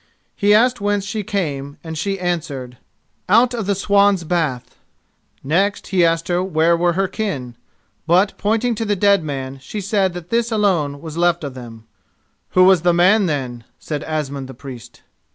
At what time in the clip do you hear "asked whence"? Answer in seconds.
0.55-1.05